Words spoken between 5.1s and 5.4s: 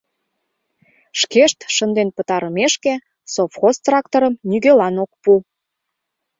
пу...